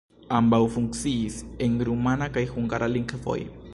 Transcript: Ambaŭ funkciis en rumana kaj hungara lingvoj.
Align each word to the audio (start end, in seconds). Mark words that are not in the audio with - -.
Ambaŭ 0.37 0.59
funkciis 0.77 1.37
en 1.67 1.75
rumana 1.91 2.29
kaj 2.39 2.45
hungara 2.55 2.89
lingvoj. 2.99 3.39